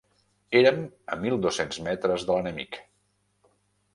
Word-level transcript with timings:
Érem 0.59 0.79
a 1.15 1.17
mil 1.25 1.35
dos-cents 1.43 1.79
metres 1.89 2.27
de 2.29 2.37
l'enemic. 2.37 2.79